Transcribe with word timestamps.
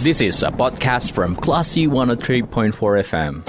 This 0.00 0.24
is 0.24 0.40
a 0.40 0.48
podcast 0.48 1.12
from 1.12 1.36
Classy 1.36 1.84
103.4 1.84 2.72
FM. 3.04 3.44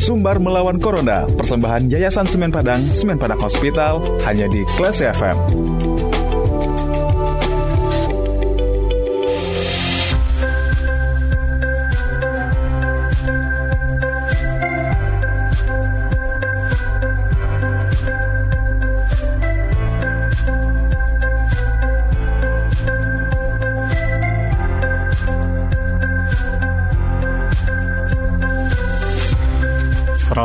Sumbar 0.00 0.40
melawan 0.40 0.80
Corona, 0.80 1.28
persembahan 1.28 1.92
Yayasan 1.92 2.24
Semen 2.24 2.48
Padang, 2.48 2.80
Semen 2.88 3.20
Padang 3.20 3.36
Hospital, 3.36 4.00
hanya 4.24 4.48
di 4.48 4.64
Classy 4.80 5.04
FM. 5.12 5.36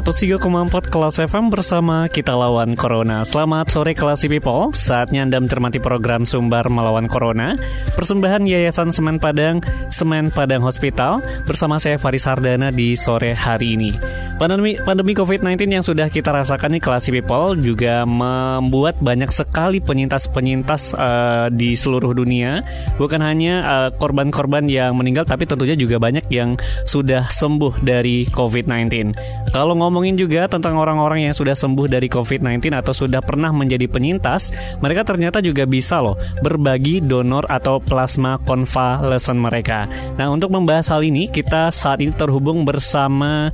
103,4 0.03 0.91
kelas 0.91 1.23
FM 1.23 1.47
bersama 1.47 2.11
kita 2.11 2.35
lawan 2.35 2.75
Corona. 2.75 3.23
Selamat 3.23 3.71
sore 3.71 3.95
kelas 3.95 4.27
people. 4.27 4.75
Saatnya 4.75 5.23
Anda 5.23 5.39
mencermati 5.39 5.79
program 5.79 6.27
Sumbar 6.27 6.67
melawan 6.67 7.07
Corona. 7.07 7.55
Persembahan 7.95 8.43
Yayasan 8.43 8.91
Semen 8.91 9.23
Padang, 9.23 9.63
Semen 9.87 10.35
Padang 10.35 10.67
Hospital 10.67 11.23
bersama 11.47 11.79
saya 11.79 11.95
Faris 11.95 12.27
Hardana 12.27 12.75
di 12.75 12.99
sore 12.99 13.31
hari 13.39 13.79
ini. 13.79 13.95
Pandemi 14.35 14.75
pandemi 14.75 15.15
COVID-19 15.15 15.63
yang 15.71 15.79
sudah 15.79 16.11
kita 16.11 16.27
rasakan 16.27 16.75
nih 16.75 16.83
kelas 16.83 17.07
people 17.07 17.55
juga 17.55 18.03
membuat 18.03 18.99
banyak 18.99 19.31
sekali 19.31 19.79
penyintas-penyintas 19.79 20.91
uh, 20.91 21.47
di 21.47 21.71
seluruh 21.71 22.11
dunia. 22.11 22.59
Bukan 22.99 23.23
hanya 23.23 23.63
uh, 23.63 23.89
korban-korban 23.95 24.67
yang 24.67 24.99
meninggal 24.99 25.23
tapi 25.23 25.47
tentunya 25.47 25.79
juga 25.79 26.03
banyak 26.03 26.27
yang 26.27 26.59
sudah 26.83 27.31
sembuh 27.31 27.79
dari 27.79 28.27
COVID-19. 28.27 29.15
Kalau 29.55 29.71
ngomongin 29.71 30.19
juga 30.19 30.51
tentang 30.51 30.75
orang-orang 30.75 31.31
yang 31.31 31.35
sudah 31.35 31.55
sembuh 31.55 31.87
dari 31.87 32.11
COVID-19 32.11 32.75
atau 32.75 32.91
sudah 32.91 33.23
pernah 33.23 33.55
menjadi 33.55 33.87
penyintas, 33.87 34.51
mereka 34.83 35.07
ternyata 35.07 35.39
juga 35.39 35.63
bisa 35.63 36.03
loh 36.03 36.19
berbagi 36.43 36.99
donor 36.99 37.47
atau 37.47 37.79
plasma 37.79 38.35
konvalesen 38.43 39.39
mereka. 39.39 39.87
Nah, 40.19 40.27
untuk 40.27 40.51
membahas 40.51 40.91
hal 40.91 41.07
ini, 41.07 41.31
kita 41.31 41.71
saat 41.71 42.03
ini 42.03 42.11
terhubung 42.11 42.67
bersama 42.67 43.47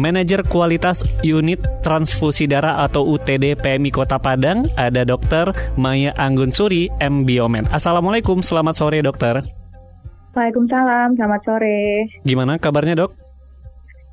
Manajer 0.00 0.21
Kualitas 0.22 1.02
Unit 1.26 1.58
Transfusi 1.82 2.46
Darah 2.46 2.86
atau 2.86 3.02
UTD 3.02 3.58
PMI 3.58 3.90
Kota 3.90 4.22
Padang, 4.22 4.62
ada 4.78 5.02
Dokter 5.02 5.50
Maya 5.74 6.14
Anggun 6.14 6.54
Suri, 6.54 6.86
M. 7.02 7.26
Biomed. 7.26 7.66
Assalamualaikum, 7.74 8.38
selamat 8.38 8.74
sore 8.78 9.02
dokter. 9.02 9.42
Waalaikumsalam, 10.30 11.18
selamat 11.18 11.40
sore. 11.42 12.06
Gimana 12.22 12.62
kabarnya 12.62 13.02
dok? 13.02 13.18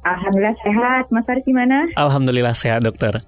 Alhamdulillah 0.02 0.58
sehat. 0.66 1.04
Mas 1.14 1.24
Faris 1.30 1.46
gimana? 1.46 1.86
Alhamdulillah 1.94 2.58
sehat, 2.58 2.82
dokter. 2.82 3.22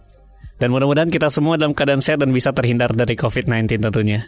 Dan 0.58 0.74
mudah-mudahan 0.74 1.14
kita 1.14 1.30
semua 1.30 1.62
dalam 1.62 1.78
keadaan 1.78 2.02
sehat 2.02 2.26
dan 2.26 2.34
bisa 2.34 2.50
terhindar 2.50 2.98
dari 2.98 3.14
COVID-19 3.14 3.78
tentunya. 3.78 4.26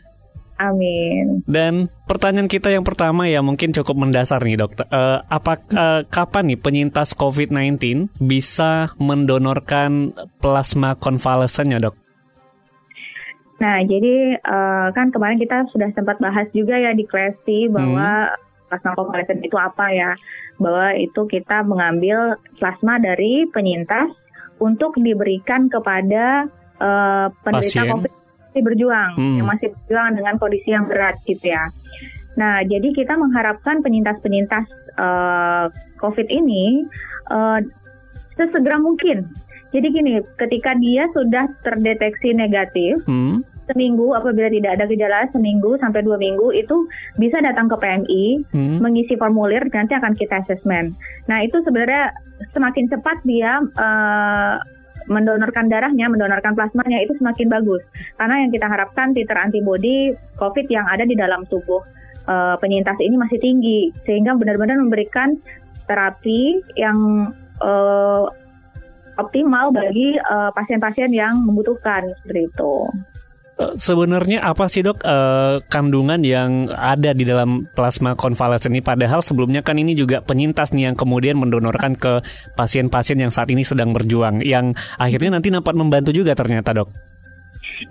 Amin. 0.63 1.43
Dan 1.43 1.91
pertanyaan 2.07 2.47
kita 2.47 2.71
yang 2.71 2.87
pertama 2.87 3.27
ya 3.27 3.43
mungkin 3.43 3.75
cukup 3.75 3.99
mendasar 3.99 4.39
nih 4.39 4.55
dokter. 4.55 4.87
Uh, 4.87 5.19
apa 5.27 5.59
uh, 5.75 6.01
kapan 6.07 6.55
nih 6.55 6.59
penyintas 6.59 7.11
COVID-19 7.19 8.07
bisa 8.23 8.95
mendonorkan 8.95 10.15
plasma 10.39 10.95
konvalesennya 10.95 11.83
dok? 11.83 11.95
Nah 13.59 13.83
jadi 13.83 14.39
uh, 14.39 14.87
kan 14.95 15.11
kemarin 15.11 15.35
kita 15.35 15.67
sudah 15.75 15.91
sempat 15.91 16.23
bahas 16.23 16.47
juga 16.55 16.79
ya 16.79 16.95
di 16.95 17.03
klasi 17.03 17.67
bahwa 17.67 18.31
hmm 18.31 18.51
plasma 18.73 18.97
konvalesen 18.97 19.45
itu 19.45 19.53
apa 19.53 19.85
ya? 19.93 20.17
Bahwa 20.57 20.97
itu 20.97 21.29
kita 21.29 21.61
mengambil 21.61 22.41
plasma 22.57 22.97
dari 22.97 23.45
penyintas 23.53 24.09
untuk 24.57 24.97
diberikan 24.97 25.69
kepada 25.69 26.49
uh, 26.81 27.29
penderita 27.45 27.85
COVID 27.85 28.22
masih 28.53 28.61
berjuang, 28.61 29.11
hmm. 29.17 29.41
yang 29.41 29.47
masih 29.49 29.73
berjuang 29.73 30.13
dengan 30.13 30.37
kondisi 30.37 30.69
yang 30.69 30.85
berat 30.85 31.17
gitu 31.25 31.49
ya. 31.49 31.73
Nah, 32.37 32.61
jadi 32.61 32.93
kita 32.93 33.17
mengharapkan 33.17 33.81
penyintas-penyintas 33.81 34.69
uh, 35.01 35.73
COVID 35.97 36.29
ini 36.29 36.85
uh, 37.33 37.57
sesegera 38.37 38.77
mungkin. 38.77 39.25
Jadi 39.73 39.89
gini, 39.89 40.21
ketika 40.37 40.77
dia 40.77 41.09
sudah 41.17 41.49
terdeteksi 41.65 42.37
negatif, 42.37 43.01
hmm 43.09 43.41
seminggu 43.67 44.11
apabila 44.15 44.51
tidak 44.51 44.79
ada 44.79 44.85
gejala 44.87 45.27
seminggu 45.31 45.79
sampai 45.79 46.03
dua 46.03 46.19
minggu 46.19 46.51
itu 46.51 46.87
bisa 47.15 47.39
datang 47.39 47.71
ke 47.71 47.75
PMI 47.79 48.23
hmm. 48.51 48.77
mengisi 48.83 49.15
formulir 49.15 49.63
nanti 49.71 49.95
akan 49.95 50.13
kita 50.17 50.43
asesmen. 50.43 50.91
Nah 51.31 51.43
itu 51.43 51.63
sebenarnya 51.63 52.11
semakin 52.51 52.91
cepat 52.91 53.17
dia 53.23 53.63
uh, 53.79 54.55
mendonorkan 55.07 55.67
darahnya, 55.67 56.07
mendonorkan 56.11 56.53
plasmanya 56.55 57.03
itu 57.03 57.13
semakin 57.19 57.47
bagus 57.49 57.81
karena 58.19 58.45
yang 58.45 58.51
kita 58.51 58.67
harapkan 58.67 59.11
titer 59.11 59.37
antibodi 59.37 60.13
COVID 60.39 60.67
yang 60.69 60.85
ada 60.87 61.03
di 61.03 61.15
dalam 61.15 61.43
tubuh 61.47 61.83
uh, 62.27 62.55
penyintas 62.59 62.97
ini 62.99 63.15
masih 63.19 63.39
tinggi 63.39 63.91
sehingga 64.07 64.35
benar-benar 64.37 64.79
memberikan 64.79 65.35
terapi 65.85 66.63
yang 66.79 67.31
uh, 67.59 68.25
optimal 69.21 69.69
bagi 69.69 70.17
pasien-pasien 70.57 71.13
uh, 71.13 71.17
yang 71.27 71.33
membutuhkan 71.45 72.09
seperti 72.23 72.49
itu. 72.49 72.73
Eh, 73.53 73.77
sebenarnya 73.77 74.41
apa 74.41 74.65
sih 74.65 74.81
dok 74.81 75.05
uh, 75.05 75.61
kandungan 75.69 76.25
yang 76.25 76.73
ada 76.73 77.13
di 77.13 77.21
dalam 77.21 77.69
plasma 77.77 78.17
konvalesen 78.17 78.73
ini? 78.73 78.81
Padahal 78.81 79.21
sebelumnya 79.21 79.61
kan 79.61 79.77
ini 79.77 79.93
juga 79.93 80.25
penyintas 80.25 80.73
nih 80.73 80.89
yang 80.89 80.97
kemudian 80.97 81.37
mendonorkan 81.37 81.93
ke 81.93 82.25
pasien-pasien 82.57 83.21
yang 83.21 83.29
saat 83.29 83.53
ini 83.53 83.61
sedang 83.61 83.93
berjuang, 83.93 84.41
yang 84.41 84.73
akhirnya 84.97 85.37
nanti 85.37 85.53
dapat 85.53 85.77
membantu 85.77 86.09
juga 86.09 86.33
ternyata 86.33 86.73
dok. 86.73 86.89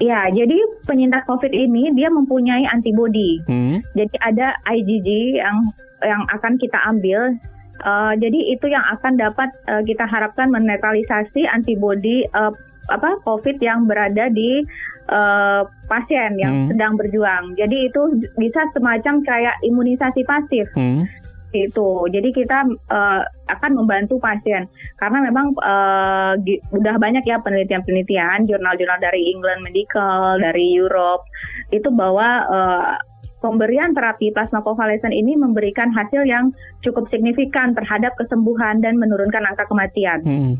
Ya, 0.02 0.26
jadi 0.34 0.58
penyintas 0.82 1.22
COVID 1.30 1.54
ini 1.54 1.94
dia 1.94 2.10
mempunyai 2.10 2.66
antibodi. 2.66 3.38
Hmm. 3.46 3.78
Jadi 3.94 4.18
ada 4.18 4.58
IgG 4.66 5.38
yang 5.38 5.62
yang 6.02 6.26
akan 6.34 6.58
kita 6.58 6.78
ambil. 6.90 7.38
Uh, 7.86 8.14
jadi 8.18 8.50
itu 8.50 8.66
yang 8.66 8.82
akan 8.98 9.14
dapat 9.14 9.46
uh, 9.70 9.82
kita 9.86 10.06
harapkan 10.10 10.50
menetralisasi 10.50 11.46
antibodi 11.46 12.26
uh, 12.34 12.50
apa 12.90 13.14
COVID 13.22 13.62
yang 13.62 13.86
berada 13.86 14.26
di 14.26 14.66
uh, 15.12 15.68
pasien 15.86 16.40
yang 16.40 16.66
hmm. 16.66 16.68
sedang 16.72 16.96
berjuang. 16.96 17.52
Jadi 17.60 17.92
itu 17.92 18.02
bisa 18.40 18.64
semacam 18.72 19.20
kayak 19.22 19.60
imunisasi 19.60 20.24
pasif. 20.24 20.66
Hmm. 20.72 21.04
Itu, 21.52 22.08
jadi 22.08 22.32
kita 22.32 22.64
uh, 22.88 23.20
akan 23.28 23.76
membantu 23.76 24.16
pasien 24.16 24.64
karena 24.96 25.20
memang 25.20 25.52
uh, 25.60 26.32
udah 26.72 26.96
banyak 26.96 27.28
ya 27.28 27.44
penelitian-penelitian, 27.44 28.48
jurnal-jurnal 28.48 28.96
dari 29.04 29.28
England 29.28 29.60
Medical, 29.60 30.40
dari 30.40 30.72
Europe 30.72 31.28
itu 31.68 31.92
bahwa 31.92 32.48
uh, 32.48 32.96
pemberian 33.44 33.92
terapi 33.92 34.32
plasma 34.32 34.64
konvalesen 34.64 35.12
ini 35.12 35.36
memberikan 35.36 35.92
hasil 35.92 36.24
yang 36.24 36.56
cukup 36.80 37.04
signifikan 37.12 37.76
terhadap 37.76 38.16
kesembuhan 38.16 38.80
dan 38.80 38.96
menurunkan 38.96 39.44
angka 39.44 39.68
kematian. 39.68 40.24
Hmm. 40.24 40.54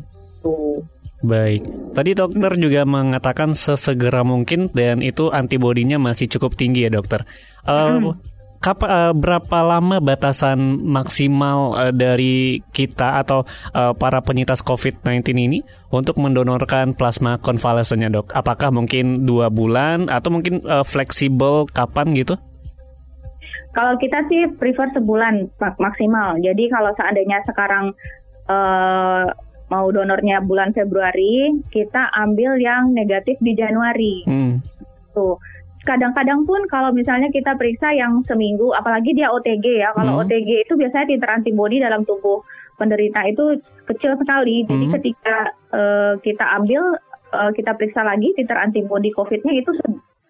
Tuh. 0.45 0.85
Baik, 1.23 1.63
tadi 1.95 2.11
dokter 2.19 2.51
juga 2.59 2.83
mengatakan 2.83 3.55
sesegera 3.55 4.27
mungkin 4.27 4.67
dan 4.75 4.99
itu 4.99 5.31
antibodinya 5.31 5.95
masih 5.95 6.27
cukup 6.27 6.59
tinggi 6.59 6.83
ya 6.83 6.91
dokter. 6.91 7.23
Uh, 7.63 8.11
hmm. 8.11 8.13
Kapa, 8.59 8.87
uh, 8.87 9.13
berapa 9.15 9.59
lama 9.63 10.03
batasan 10.03 10.83
maksimal 10.83 11.79
uh, 11.79 11.91
dari 11.95 12.59
kita 12.75 13.23
atau 13.23 13.47
uh, 13.71 13.95
para 13.95 14.19
penyintas 14.19 14.59
COVID-19 14.63 15.23
ini 15.35 15.59
untuk 15.95 16.19
mendonorkan 16.19 16.91
plasma 16.91 17.39
konvalesennya 17.39 18.11
dok? 18.11 18.35
Apakah 18.35 18.75
mungkin 18.75 19.23
dua 19.23 19.47
bulan 19.47 20.11
atau 20.11 20.27
mungkin 20.27 20.59
uh, 20.67 20.83
fleksibel 20.83 21.71
kapan 21.71 22.15
gitu? 22.19 22.35
Kalau 23.71 23.95
kita 23.95 24.27
sih 24.27 24.47
prefer 24.59 24.91
sebulan 24.91 25.55
maksimal. 25.79 26.35
Jadi 26.43 26.67
kalau 26.67 26.91
seandainya 26.99 27.39
sekarang 27.47 27.95
uh, 28.47 29.27
mau 29.73 29.89
donornya 29.89 30.45
bulan 30.45 30.69
Februari, 30.69 31.57
kita 31.73 32.13
ambil 32.13 32.61
yang 32.61 32.93
negatif 32.93 33.41
di 33.41 33.57
Januari. 33.57 34.21
Hmm. 34.29 34.61
Tuh. 35.17 35.41
Kadang-kadang 35.83 36.47
pun 36.47 36.63
kalau 36.71 36.95
misalnya 36.95 37.27
kita 37.33 37.57
periksa 37.59 37.91
yang 37.91 38.21
seminggu, 38.23 38.71
apalagi 38.71 39.17
dia 39.17 39.33
OTG 39.33 39.83
ya, 39.83 39.91
kalau 39.97 40.15
hmm. 40.15 40.29
OTG 40.29 40.69
itu 40.69 40.73
biasanya 40.77 41.09
titer 41.09 41.29
antibody 41.33 41.81
dalam 41.81 42.05
tubuh 42.07 42.39
penderita 42.77 43.25
itu 43.27 43.59
kecil 43.89 44.15
sekali. 44.21 44.63
Jadi 44.63 44.85
hmm. 44.87 44.93
ketika 45.01 45.37
uh, 45.75 46.13
kita 46.23 46.45
ambil, 46.61 46.95
uh, 47.35 47.51
kita 47.51 47.75
periksa 47.75 48.05
lagi 48.05 48.31
titer 48.37 48.55
antibody 48.55 49.11
COVID-nya 49.11 49.59
itu 49.59 49.75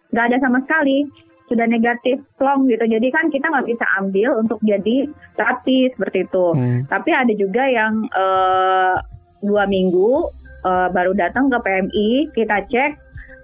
nggak 0.09 0.25
ada 0.33 0.37
sama 0.41 0.63
sekali 0.65 1.05
sudah 1.53 1.69
negatif 1.69 2.17
long 2.41 2.65
gitu. 2.65 2.81
Jadi 2.89 3.07
kan 3.13 3.29
kita 3.29 3.45
nggak 3.45 3.67
bisa 3.69 3.85
ambil 4.01 4.41
untuk 4.41 4.57
jadi 4.65 5.05
terapi 5.37 5.93
seperti 5.93 6.25
itu. 6.25 6.45
Hmm. 6.55 6.89
Tapi 6.89 7.09
ada 7.13 7.33
juga 7.37 7.69
yang 7.69 8.09
uh, 8.09 8.97
dua 9.43 9.67
minggu 9.67 10.25
uh, 10.63 10.87
baru 10.89 11.11
datang 11.13 11.47
ke 11.47 11.57
PMI 11.59 12.09
kita 12.31 12.63
cek 12.65 12.91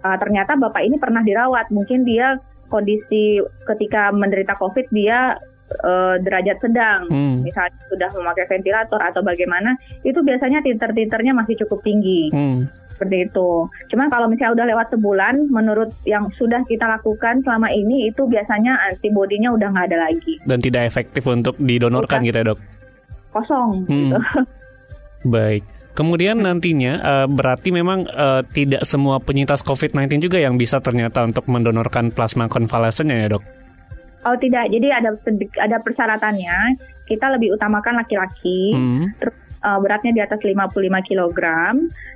uh, 0.02 0.18
ternyata 0.18 0.56
bapak 0.56 0.82
ini 0.82 0.96
pernah 0.96 1.22
dirawat 1.22 1.68
mungkin 1.70 2.04
dia 2.04 2.40
kondisi 2.68 3.42
ketika 3.66 4.14
menderita 4.14 4.54
COVID 4.54 4.94
dia 4.94 5.34
eh, 5.70 6.16
derajat 6.22 6.58
sedang, 6.62 7.06
Hmm. 7.10 7.46
misalnya 7.46 7.74
sudah 7.90 8.10
memakai 8.14 8.46
ventilator 8.46 8.98
atau 8.98 9.22
bagaimana, 9.22 9.74
itu 10.02 10.18
biasanya 10.22 10.62
titer-titernya 10.62 11.30
masih 11.34 11.62
cukup 11.62 11.82
tinggi 11.82 12.30
Hmm. 12.30 12.66
seperti 12.90 13.26
itu. 13.26 13.50
Cuman 13.90 14.10
kalau 14.10 14.26
misalnya 14.26 14.54
udah 14.58 14.68
lewat 14.70 14.88
sebulan, 14.90 15.50
menurut 15.50 15.94
yang 16.06 16.26
sudah 16.38 16.66
kita 16.66 16.90
lakukan 16.90 17.42
selama 17.42 17.70
ini 17.70 18.10
itu 18.10 18.26
biasanya 18.26 18.82
antibodinya 18.86 19.50
udah 19.50 19.70
nggak 19.70 19.88
ada 19.94 20.10
lagi, 20.10 20.42
Dan 20.42 20.58
tidak 20.58 20.90
efektif 20.90 21.26
untuk 21.26 21.54
didonorkan 21.58 22.22
Bukan. 22.22 22.30
gitu 22.30 22.38
ya 22.38 22.46
dok. 22.50 22.60
kosong. 23.30 23.70
Hmm. 23.86 23.94
Gitu. 23.94 24.18
Baik. 25.38 25.64
Kemudian 26.00 26.40
nantinya 26.40 26.94
eh, 26.96 27.28
berarti 27.28 27.76
memang 27.76 28.08
eh, 28.08 28.42
tidak 28.56 28.88
semua 28.88 29.20
penyintas 29.20 29.60
COVID-19 29.68 30.32
juga 30.32 30.40
yang 30.40 30.56
bisa 30.56 30.80
ternyata 30.80 31.28
untuk 31.28 31.44
mendonorkan 31.52 32.16
plasma 32.16 32.48
konvalesen 32.48 33.12
ya 33.12 33.28
dok. 33.28 33.44
Oh 34.24 34.36
tidak, 34.40 34.72
jadi 34.72 35.04
ada 35.04 35.12
ada 35.60 35.78
persyaratannya. 35.84 36.80
Kita 37.04 37.36
lebih 37.36 37.52
utamakan 37.52 38.00
laki-laki, 38.00 38.72
Hmm. 38.72 39.12
terus 39.20 39.36
eh, 39.60 39.80
beratnya 39.84 40.16
di 40.16 40.22
atas 40.24 40.40
55 40.40 41.04
kg 41.04 41.40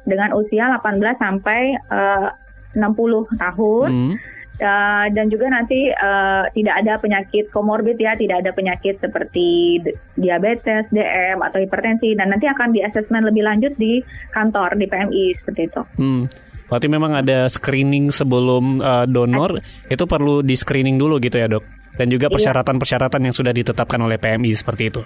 dengan 0.07 0.31
usia 0.31 0.71
18 0.79 1.19
sampai 1.19 1.75
eh, 1.75 2.27
60 2.79 3.27
tahun. 3.35 3.89
Hmm. 3.91 4.15
Uh, 4.61 5.09
dan 5.17 5.33
juga 5.33 5.49
nanti 5.49 5.89
uh, 5.89 6.45
tidak 6.53 6.75
ada 6.85 6.93
penyakit 7.01 7.49
komorbid 7.49 7.97
ya, 7.97 8.13
tidak 8.13 8.45
ada 8.45 8.53
penyakit 8.53 9.01
seperti 9.01 9.81
diabetes, 10.13 10.85
DM 10.93 11.41
atau 11.41 11.57
hipertensi 11.57 12.13
dan 12.13 12.29
nanti 12.29 12.45
akan 12.45 12.69
di 12.69 12.85
asesmen 12.85 13.25
lebih 13.25 13.41
lanjut 13.41 13.73
di 13.81 14.05
kantor 14.29 14.77
di 14.77 14.85
PMI 14.85 15.25
seperti 15.41 15.61
itu. 15.73 15.81
Hmm. 15.97 16.29
Berarti 16.69 16.87
memang 16.89 17.17
ada 17.17 17.49
screening 17.49 18.13
sebelum 18.13 18.81
eh, 18.81 19.05
donor 19.09 19.57
itu 19.89 20.05
perlu 20.05 20.45
di 20.45 20.53
screening 20.53 21.01
dulu 21.01 21.17
gitu 21.17 21.37
ya 21.37 21.49
dok. 21.49 21.65
Dan 21.93 22.09
juga 22.09 22.29
Iya. 22.29 22.33
persyaratan-persyaratan 22.37 23.21
yang 23.29 23.35
sudah 23.35 23.53
ditetapkan 23.53 24.01
oleh 24.01 24.17
PMI 24.17 24.53
seperti 24.57 24.89
itu. 24.89 25.01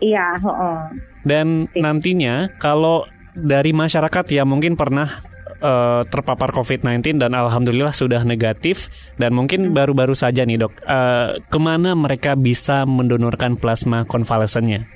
Iya, 0.00 0.36
heeh. 0.40 0.78
Dan 1.24 1.68
nantinya 1.76 2.48
kalau 2.56 3.04
dari 3.36 3.76
masyarakat 3.76 4.24
yang 4.32 4.48
mungkin 4.48 4.76
pernah 4.80 5.20
eh, 5.60 6.02
terpapar 6.08 6.52
COVID-19 6.52 7.20
dan 7.20 7.32
alhamdulillah 7.32 7.92
sudah 7.92 8.22
negatif 8.22 8.88
dan 9.16 9.32
mungkin 9.32 9.72
baru-baru 9.72 10.12
saja 10.12 10.44
nih 10.44 10.60
dok, 10.60 10.72
eh, 10.84 11.40
ke 11.40 11.58
mana 11.60 11.92
mereka 11.92 12.34
bisa 12.34 12.84
mendonorkan 12.84 13.56
plasma 13.60 14.04
konvalesennya? 14.08 14.88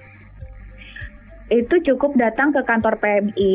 Itu 1.51 1.83
cukup 1.83 2.15
datang 2.15 2.55
ke 2.55 2.62
kantor 2.62 3.03
PMI 3.03 3.55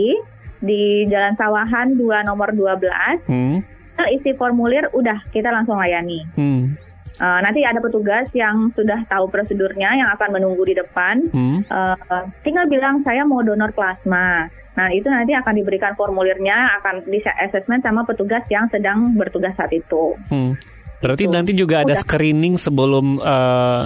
di 0.59 1.07
Jalan 1.07 1.35
Sawahan 1.39 1.95
2 1.95 2.27
nomor 2.27 2.51
12. 2.51 3.23
Hmm, 3.29 3.63
Isi 4.11 4.35
formulir 4.35 4.91
udah 4.91 5.23
kita 5.31 5.47
langsung 5.55 5.79
layani. 5.79 6.27
hmm, 6.35 6.75
Uh, 7.15 7.39
nanti 7.39 7.63
ada 7.63 7.79
petugas 7.79 8.27
yang 8.35 8.71
sudah 8.75 9.07
tahu 9.07 9.31
prosedurnya 9.31 9.87
yang 9.95 10.09
akan 10.15 10.35
menunggu 10.35 10.67
di 10.67 10.75
depan. 10.75 11.23
hmm, 11.31 11.67
Uh, 11.71 12.23
tinggal 12.43 12.67
bilang 12.67 13.01
saya 13.07 13.23
mau 13.23 13.39
donor 13.41 13.71
plasma. 13.71 14.51
Nah 14.75 14.87
itu 14.91 15.07
nanti 15.07 15.31
akan 15.31 15.55
diberikan 15.55 15.95
formulirnya, 15.95 16.75
akan 16.83 17.07
di 17.07 17.23
assessment 17.23 17.79
sama 17.79 18.03
petugas 18.03 18.43
yang 18.51 18.67
sedang 18.67 19.15
bertugas 19.15 19.55
saat 19.55 19.71
itu. 19.71 20.15
hmm. 20.27 20.51
Berarti 20.99 21.23
Gitu. 21.27 21.33
nanti 21.35 21.51
juga 21.55 21.83
ada 21.87 21.95
Udah. 21.95 22.01
screening 22.03 22.55
sebelum 22.59 23.19
eh, 23.23 23.85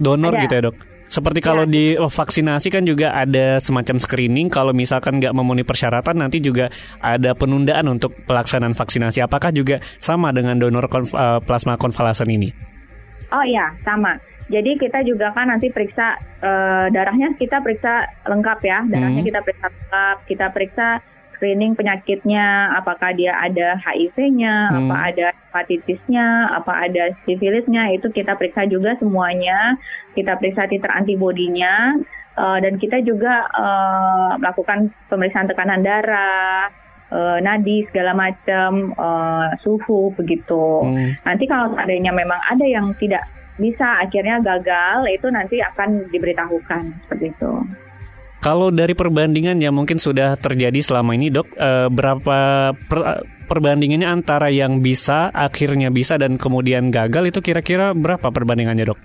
donor 0.00 0.32
Ada. 0.34 0.42
gitu 0.46 0.54
ya 0.54 0.62
dok? 0.70 0.76
Seperti 1.10 1.42
kalau 1.42 1.66
Ya. 1.66 1.74
di 1.74 1.84
oh, 1.98 2.06
vaksinasi 2.06 2.70
kan 2.70 2.86
juga 2.86 3.10
ada 3.10 3.58
semacam 3.58 3.98
screening. 3.98 4.46
Kalau 4.46 4.70
misalkan 4.70 5.18
nggak 5.18 5.34
memenuhi 5.34 5.66
persyaratan, 5.66 6.14
nanti 6.14 6.38
juga 6.38 6.70
ada 7.02 7.34
penundaan 7.34 7.90
untuk 7.90 8.14
pelaksanaan 8.24 8.78
vaksinasi. 8.78 9.18
Apakah 9.18 9.50
juga 9.50 9.82
sama 9.98 10.30
dengan 10.30 10.54
donor 10.54 10.86
konv- 10.86 11.10
eh, 11.10 11.40
plasma 11.42 11.74
konvalesen 11.74 12.30
ini? 12.30 12.54
Oh 13.34 13.42
iya 13.42 13.74
sama. 13.82 14.14
Jadi 14.50 14.78
kita 14.78 15.02
juga 15.02 15.30
kan 15.30 15.46
nanti 15.46 15.70
periksa 15.70 16.18
uh, 16.42 16.90
darahnya 16.90 17.30
kita 17.38 17.62
periksa 17.62 18.02
lengkap 18.26 18.58
ya, 18.66 18.82
darahnya 18.82 19.22
Hmm. 19.22 19.28
kita 19.30 19.40
periksa 19.46 19.66
lengkap, 19.70 20.16
kita 20.26 20.46
periksa 20.50 20.86
screening 21.40 21.72
penyakitnya, 21.72 22.76
apakah 22.76 23.16
dia 23.16 23.32
ada 23.32 23.80
HIV-nya, 23.80 24.68
Hmm. 24.68 24.92
apa 24.92 24.96
ada 25.08 25.26
hepatitisnya, 25.32 26.52
apa 26.52 26.84
ada 26.84 27.16
sifilisnya, 27.24 27.96
itu 27.96 28.12
kita 28.12 28.36
periksa 28.36 28.68
juga 28.68 28.92
semuanya. 29.00 29.80
Kita 30.12 30.36
periksa 30.36 30.68
titer 30.68 30.92
antibodinya 30.92 31.96
uh, 32.36 32.60
dan 32.60 32.76
kita 32.76 33.00
juga 33.00 33.48
uh, 33.56 34.36
melakukan 34.36 34.92
pemeriksaan 35.08 35.48
tekanan 35.48 35.80
darah, 35.80 36.68
uh, 37.08 37.40
nadi 37.40 37.88
segala 37.88 38.12
macam, 38.12 38.92
uh, 39.00 39.48
suhu 39.64 40.12
begitu. 40.20 40.84
Hmm. 40.84 41.16
Nanti 41.24 41.48
kalau 41.48 41.72
seandainya 41.72 42.12
memang 42.12 42.38
ada 42.52 42.68
yang 42.68 42.92
tidak 43.00 43.24
bisa 43.56 44.04
akhirnya 44.04 44.44
gagal, 44.44 45.08
itu 45.08 45.32
nanti 45.32 45.56
akan 45.64 46.04
diberitahukan 46.12 47.08
seperti 47.08 47.32
itu. 47.32 47.52
Kalau 48.40 48.72
dari 48.72 48.96
perbandingan 48.96 49.60
yang 49.60 49.76
mungkin 49.76 50.00
sudah 50.00 50.32
terjadi 50.40 50.80
selama 50.80 51.12
ini, 51.12 51.28
dok, 51.28 51.52
eh, 51.60 51.92
berapa 51.92 52.72
per- 52.72 53.28
perbandingannya 53.44 54.08
antara 54.08 54.48
yang 54.48 54.80
bisa, 54.80 55.28
akhirnya 55.28 55.92
bisa, 55.92 56.16
dan 56.16 56.40
kemudian 56.40 56.88
gagal 56.88 57.36
itu 57.36 57.44
kira-kira 57.44 57.92
berapa 57.92 58.32
perbandingannya, 58.32 58.88
dok? 58.88 59.00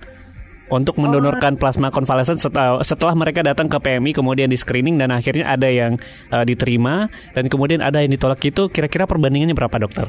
Untuk 0.66 0.98
mendonorkan 0.98 1.60
plasma 1.60 1.94
konvalesen 1.94 2.40
setelah, 2.40 2.82
setelah 2.82 3.14
mereka 3.14 3.44
datang 3.44 3.68
ke 3.68 3.76
PMI, 3.76 4.16
kemudian 4.16 4.48
di 4.48 4.56
screening, 4.56 4.96
dan 4.96 5.12
akhirnya 5.12 5.52
ada 5.52 5.68
yang 5.68 6.00
eh, 6.32 6.44
diterima, 6.48 7.12
dan 7.36 7.52
kemudian 7.52 7.84
ada 7.84 8.00
yang 8.00 8.16
ditolak 8.16 8.40
itu, 8.40 8.72
kira-kira 8.72 9.04
perbandingannya 9.04 9.54
berapa, 9.54 9.76
dokter? 9.76 10.08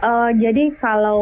Eh, 0.00 0.30
jadi 0.38 0.70
kalau 0.78 1.20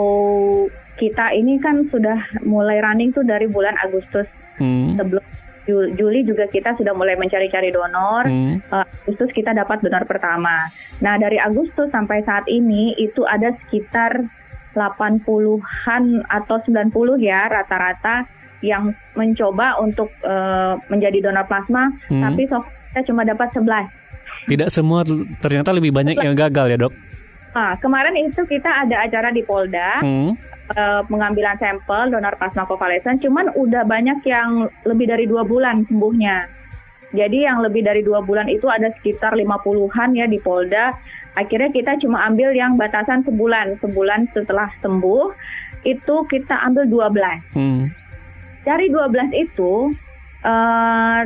kita 1.01 1.33
ini 1.33 1.57
kan 1.57 1.89
sudah 1.89 2.21
mulai 2.45 2.85
running 2.85 3.17
tuh 3.17 3.25
dari 3.25 3.49
bulan 3.49 3.73
Agustus 3.81 4.29
Hmm. 4.61 4.95
sebelum 5.01 5.25
Juli 5.69 6.27
juga 6.27 6.51
kita 6.51 6.75
sudah 6.75 6.91
mulai 6.93 7.15
mencari-cari 7.15 7.71
donor. 7.71 8.27
Hmm. 8.27 8.59
Eh, 8.59 8.85
Agustus 9.07 9.31
kita 9.31 9.55
dapat 9.55 9.83
donor 9.83 10.03
pertama. 10.05 10.67
Nah 10.99 11.15
dari 11.19 11.39
Agustus 11.39 11.91
sampai 11.95 12.23
saat 12.27 12.47
ini 12.51 12.95
itu 12.99 13.23
ada 13.23 13.55
sekitar 13.67 14.27
80-an 14.73 16.05
atau 16.27 16.57
90 16.65 17.21
ya 17.21 17.47
rata-rata 17.47 18.25
yang 18.63 18.95
mencoba 19.19 19.79
untuk 19.83 20.09
eh, 20.23 20.75
menjadi 20.87 21.31
donor 21.31 21.45
plasma, 21.51 21.91
Hmm. 22.09 22.23
tapi 22.23 22.47
so 22.47 22.63
kita 22.93 23.11
cuma 23.11 23.27
dapat 23.27 23.51
11. 23.51 23.91
Tidak 24.47 24.69
semua 24.71 25.07
ternyata 25.39 25.71
lebih 25.71 25.95
banyak 25.95 26.19
yang 26.19 26.35
gagal 26.35 26.67
ya, 26.75 26.79
dok? 26.79 26.95
Ah, 27.53 27.77
kemarin 27.77 28.17
itu 28.17 28.49
kita 28.49 28.89
ada 28.89 29.05
acara 29.05 29.29
di 29.29 29.45
Polda 29.45 30.01
Hmm. 30.01 30.33
eh, 30.73 31.03
pengambilan 31.05 31.61
sampel 31.61 32.09
donor 32.09 32.33
plasma 32.41 32.65
konvalesen, 32.65 33.21
cuman 33.21 33.53
udah 33.53 33.85
banyak 33.85 34.25
yang 34.25 34.73
lebih 34.89 35.05
dari 35.05 35.29
dua 35.29 35.45
bulan 35.45 35.85
sembuhnya. 35.85 36.49
Jadi 37.13 37.45
yang 37.45 37.61
lebih 37.61 37.85
dari 37.85 38.01
dua 38.01 38.25
bulan 38.25 38.49
itu 38.49 38.73
ada 38.73 38.89
sekitar 38.97 39.37
50-an 39.37 40.17
ya 40.17 40.25
di 40.25 40.41
Polda. 40.41 40.97
Akhirnya 41.37 41.69
kita 41.69 42.01
cuma 42.01 42.25
ambil 42.25 42.57
yang 42.57 42.81
batasan 42.81 43.21
sebulan. 43.29 43.77
Sebulan 43.85 44.33
setelah 44.33 44.73
sembuh 44.81 45.29
itu 45.85 46.15
kita 46.33 46.57
ambil 46.73 46.89
12. 46.89 47.41
Hmm. 47.53 47.93
Dari 48.65 48.89
12 48.89 49.29
itu 49.37 49.93
eh 50.41 51.21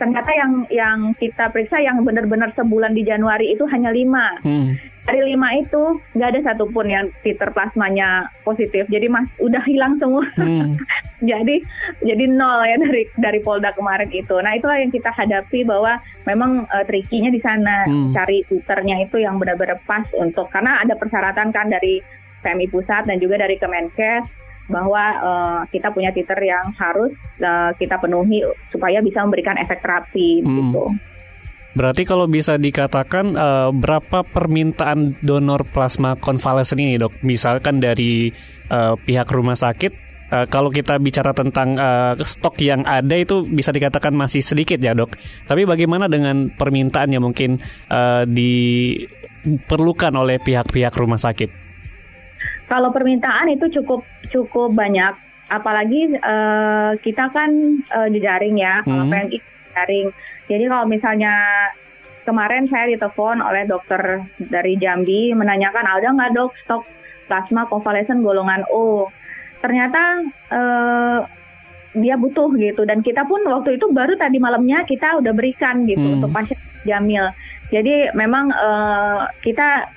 ternyata 0.00 0.30
yang 0.34 0.52
yang 0.72 0.98
kita 1.20 1.52
periksa 1.52 1.78
yang 1.78 2.00
benar-benar 2.02 2.50
sebulan 2.56 2.96
di 2.96 3.04
Januari 3.06 3.52
itu 3.52 3.62
hanya 3.68 3.92
5 3.92 4.40
Hmm. 4.42 4.72
Dari 5.04 5.20
lima 5.36 5.48
itu 5.60 6.00
nggak 6.16 6.30
ada 6.32 6.40
satupun 6.52 6.88
yang 6.88 7.06
titer 7.20 7.52
plasmanya 7.52 8.24
positif 8.42 8.88
jadi 8.88 9.06
mas 9.12 9.28
udah 9.36 9.60
hilang 9.68 10.00
semua 10.00 10.24
Hmm. 10.40 10.80
jadi 11.30 11.60
jadi 12.00 12.24
nol 12.28 12.64
ya 12.64 12.76
dari 12.80 13.02
dari 13.20 13.40
Polda 13.44 13.76
kemarin 13.76 14.08
itu 14.10 14.34
nah 14.40 14.56
itulah 14.56 14.80
yang 14.80 14.88
kita 14.88 15.12
hadapi 15.12 15.62
bahwa 15.64 16.00
memang 16.24 16.64
uh, 16.68 16.84
trikinya 16.88 17.28
di 17.28 17.40
sana 17.44 17.84
Hmm. 17.84 18.16
cari 18.16 18.44
titernya 18.48 19.04
itu 19.04 19.20
yang 19.20 19.36
benar-benar 19.36 19.76
pas 19.84 20.08
untuk 20.16 20.48
karena 20.48 20.80
ada 20.80 20.96
persyaratan 20.96 21.52
kan 21.52 21.68
dari 21.68 22.00
PMI 22.40 22.68
pusat 22.72 23.04
dan 23.08 23.20
juga 23.20 23.40
dari 23.40 23.56
Kemenkes 23.60 24.24
bahwa 24.64 25.04
uh, 25.20 25.60
kita 25.68 25.92
punya 25.92 26.08
titer 26.12 26.40
yang 26.40 26.64
harus 26.80 27.12
uh, 27.44 27.76
kita 27.76 28.00
penuhi 28.00 28.40
supaya 28.72 29.04
bisa 29.04 29.20
memberikan 29.20 29.60
efek 29.60 29.84
terapi 29.84 30.40
Hmm. 30.40 30.72
gitu. 30.72 30.84
Berarti 31.74 32.06
kalau 32.06 32.30
bisa 32.30 32.54
dikatakan 32.54 33.34
eh, 33.34 33.70
berapa 33.74 34.22
permintaan 34.22 35.18
donor 35.18 35.66
plasma 35.66 36.14
konvalesen 36.14 36.78
ini 36.78 36.94
dok? 36.96 37.18
Misalkan 37.26 37.82
dari 37.82 38.30
eh, 38.70 38.94
pihak 38.94 39.26
rumah 39.34 39.58
sakit, 39.58 39.92
eh, 40.30 40.46
kalau 40.46 40.70
kita 40.70 41.02
bicara 41.02 41.34
tentang 41.34 41.74
eh, 41.74 42.14
stok 42.22 42.62
yang 42.62 42.86
ada 42.86 43.18
itu 43.18 43.42
bisa 43.42 43.74
dikatakan 43.74 44.14
masih 44.14 44.38
sedikit 44.38 44.78
ya 44.78 44.94
dok. 44.94 45.18
Tapi 45.50 45.66
bagaimana 45.66 46.06
dengan 46.06 46.46
permintaan 46.46 47.10
yang 47.10 47.26
mungkin 47.26 47.58
eh, 47.90 48.22
diperlukan 48.22 50.14
oleh 50.14 50.38
pihak-pihak 50.38 50.94
rumah 50.94 51.18
sakit? 51.18 51.50
Kalau 52.64 52.94
permintaan 52.94 53.50
itu 53.52 53.68
cukup 53.82 54.06
cukup 54.30 54.72
banyak, 54.72 55.12
apalagi 55.50 56.16
eh, 56.16 56.90
kita 57.02 57.34
kan 57.34 57.50
eh, 57.82 58.08
di 58.14 58.22
daring 58.22 58.56
ya, 58.56 58.80
kalau 58.86 59.04
Hmm. 59.04 59.10
PMI 59.10 59.38
daring. 59.74 60.08
Jadi 60.46 60.64
kalau 60.70 60.86
misalnya 60.86 61.34
kemarin 62.24 62.64
saya 62.64 62.88
ditelepon 62.94 63.44
oleh 63.44 63.68
dokter 63.68 64.24
dari 64.40 64.80
Jambi 64.80 65.36
menanyakan 65.36 65.84
ada 65.84 66.08
nggak 66.08 66.32
dok 66.32 66.52
stok 66.64 66.82
plasma 67.28 67.68
konvalesen 67.68 68.24
golongan 68.24 68.64
O. 68.72 69.10
Ternyata 69.60 70.02
uh, 70.52 71.18
dia 71.94 72.18
butuh 72.18 72.50
gitu 72.58 72.82
dan 72.82 73.06
kita 73.06 73.22
pun 73.22 73.38
waktu 73.46 73.78
itu 73.78 73.86
baru 73.94 74.18
tadi 74.18 74.42
malamnya 74.42 74.82
kita 74.82 75.22
udah 75.22 75.30
berikan 75.30 75.86
gitu 75.86 76.02
hmm. 76.02 76.14
untuk 76.20 76.30
pasien 76.34 76.58
Jamil. 76.84 77.30
Jadi 77.72 78.12
memang 78.12 78.50
uh, 78.52 79.30
kita 79.40 79.88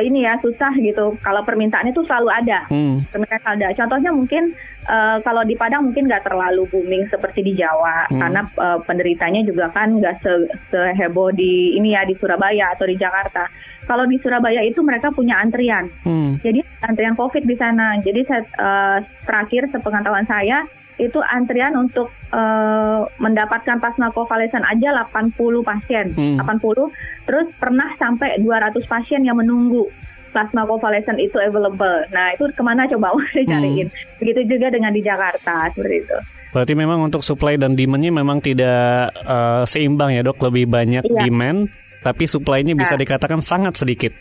ini 0.00 0.24
ya 0.24 0.40
susah 0.40 0.72
gitu. 0.80 1.12
Kalau 1.20 1.44
permintaan 1.44 1.92
itu 1.92 2.00
selalu 2.08 2.32
ada, 2.32 2.64
hmm. 2.72 3.12
permintaan 3.12 3.60
ada. 3.60 3.68
Contohnya 3.76 4.08
mungkin 4.08 4.56
uh, 4.88 5.20
kalau 5.20 5.44
di 5.44 5.52
Padang 5.52 5.92
mungkin 5.92 6.08
nggak 6.08 6.24
terlalu 6.24 6.64
booming 6.72 7.04
seperti 7.12 7.44
di 7.44 7.52
Jawa, 7.60 8.08
hmm. 8.08 8.20
karena 8.20 8.40
uh, 8.56 8.78
penderitanya 8.88 9.44
juga 9.44 9.68
kan 9.76 10.00
nggak 10.00 10.24
se 10.24 10.32
seheboh 10.72 11.28
di 11.36 11.76
ini 11.76 11.92
ya 11.92 12.08
di 12.08 12.16
Surabaya 12.16 12.72
atau 12.72 12.88
di 12.88 12.96
Jakarta. 12.96 13.44
Kalau 13.84 14.06
di 14.06 14.16
Surabaya 14.22 14.62
itu 14.64 14.80
mereka 14.80 15.10
punya 15.12 15.36
antrian, 15.42 15.90
hmm. 16.06 16.40
jadi 16.40 16.62
antrian 16.86 17.18
COVID 17.18 17.44
di 17.44 17.56
sana. 17.58 17.98
Jadi 18.00 18.24
saya, 18.24 18.46
uh, 18.56 18.98
terakhir 19.26 19.68
sepengetahuan 19.74 20.24
saya 20.24 20.64
itu 21.00 21.18
antrian 21.32 21.72
untuk 21.76 22.12
uh, 22.32 23.08
mendapatkan 23.16 23.80
plasma 23.80 24.12
konvalesen 24.12 24.60
aja 24.68 24.92
80 25.08 25.36
pasien, 25.64 26.06
hmm. 26.12 26.36
80. 26.40 26.92
Terus 27.28 27.46
pernah 27.56 27.88
sampai 27.96 28.40
200 28.44 28.76
pasien 28.84 29.24
yang 29.24 29.40
menunggu 29.40 29.88
plasma 30.32 30.64
konvalesen 30.64 31.20
itu 31.20 31.36
available. 31.36 32.08
Nah, 32.10 32.32
itu 32.34 32.48
ke 32.52 32.62
mana 32.64 32.88
coba 32.88 33.12
mau 33.12 33.20
dicariin. 33.36 33.88
Hmm. 33.88 34.18
Begitu 34.18 34.40
juga 34.56 34.72
dengan 34.72 34.90
di 34.90 35.04
Jakarta, 35.04 35.68
seperti 35.70 35.96
itu. 36.02 36.16
Berarti 36.52 36.72
memang 36.76 37.00
untuk 37.08 37.24
supply 37.24 37.56
dan 37.56 37.72
demand-nya 37.72 38.12
memang 38.12 38.44
tidak 38.44 39.12
uh, 39.24 39.64
seimbang 39.64 40.12
ya 40.12 40.20
dok, 40.20 40.36
lebih 40.52 40.68
banyak 40.68 41.04
iya. 41.08 41.24
demand, 41.24 41.72
tapi 42.04 42.28
supply-nya 42.28 42.76
bisa 42.76 42.96
nah. 42.96 43.00
dikatakan 43.00 43.40
sangat 43.40 43.80
sedikit. 43.80 44.12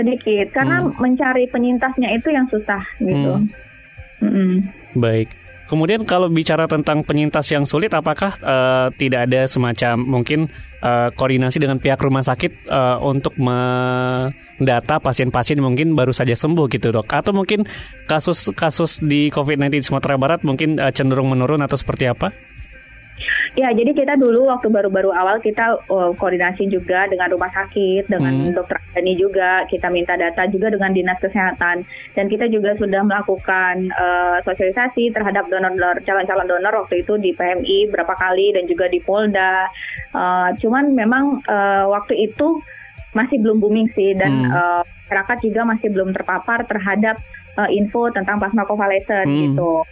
Sedikit, 0.00 0.48
karena 0.54 0.80
hmm. 0.80 0.96
mencari 0.96 1.44
penyintasnya 1.50 2.08
itu 2.16 2.32
yang 2.32 2.48
susah 2.48 2.80
gitu. 3.02 3.44
Hmm. 4.22 4.24
Hmm. 4.24 4.56
Baik. 4.96 5.28
Kemudian 5.68 6.08
kalau 6.08 6.32
bicara 6.32 6.64
tentang 6.64 7.04
penyintas 7.04 7.44
yang 7.52 7.68
sulit, 7.68 7.92
apakah 7.92 8.32
uh, 8.40 8.88
tidak 8.96 9.28
ada 9.28 9.44
semacam 9.44 10.00
mungkin 10.00 10.48
uh, 10.80 11.12
koordinasi 11.12 11.60
dengan 11.60 11.76
pihak 11.76 12.00
rumah 12.00 12.24
sakit 12.24 12.72
uh, 12.72 12.96
untuk 13.04 13.36
mendata 13.36 14.96
pasien-pasien 14.96 15.60
mungkin 15.60 15.92
baru 15.92 16.16
saja 16.16 16.32
sembuh 16.32 16.72
gitu 16.72 16.88
dok? 16.88 17.12
Atau 17.12 17.36
mungkin 17.36 17.68
kasus-kasus 18.08 19.04
di 19.04 19.28
COVID-19 19.28 19.84
di 19.84 19.84
Sumatera 19.84 20.16
Barat 20.16 20.40
mungkin 20.40 20.80
uh, 20.80 20.88
cenderung 20.88 21.28
menurun 21.28 21.60
atau 21.60 21.76
seperti 21.76 22.08
apa? 22.08 22.32
Ya, 23.58 23.74
jadi 23.74 23.90
kita 23.90 24.14
dulu 24.14 24.46
waktu 24.46 24.70
baru-baru 24.70 25.10
awal 25.10 25.42
kita 25.42 25.82
uh, 25.90 26.14
koordinasi 26.14 26.70
juga 26.70 27.10
dengan 27.10 27.26
rumah 27.34 27.50
sakit, 27.50 28.06
dengan 28.06 28.30
hmm. 28.30 28.54
dokter 28.54 28.78
Dani 28.94 29.18
juga, 29.18 29.66
kita 29.66 29.90
minta 29.90 30.14
data 30.14 30.46
juga 30.46 30.70
dengan 30.70 30.94
dinas 30.94 31.18
kesehatan, 31.18 31.82
dan 32.14 32.24
kita 32.30 32.46
juga 32.54 32.78
sudah 32.78 33.02
melakukan 33.02 33.90
uh, 33.98 34.38
sosialisasi 34.46 35.10
terhadap 35.10 35.50
donor-donor 35.50 35.98
calon-calon 36.06 36.46
donor 36.46 36.86
waktu 36.86 37.02
itu 37.02 37.18
di 37.18 37.34
PMI 37.34 37.90
berapa 37.90 38.14
kali 38.14 38.54
dan 38.54 38.70
juga 38.70 38.86
di 38.86 39.02
Polda. 39.02 39.66
Uh, 40.14 40.54
cuman 40.62 40.94
memang 40.94 41.42
uh, 41.50 41.90
waktu 41.90 42.30
itu 42.30 42.62
masih 43.10 43.42
belum 43.42 43.58
booming 43.58 43.90
sih, 43.90 44.14
dan 44.14 44.38
hmm. 44.38 44.54
uh, 44.54 44.82
masyarakat 45.10 45.38
juga 45.42 45.66
masih 45.66 45.90
belum 45.90 46.14
terpapar 46.14 46.62
terhadap 46.62 47.18
uh, 47.58 47.66
info 47.74 48.06
tentang 48.14 48.38
plasma 48.38 48.62
konvalesen 48.70 49.26
hmm. 49.26 49.38
gitu. 49.50 49.82